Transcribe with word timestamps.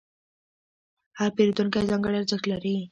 هر 1.19 1.29
پیرودونکی 1.35 1.87
ځانګړی 1.89 2.15
ارزښت 2.19 2.45
لري. 2.51 2.75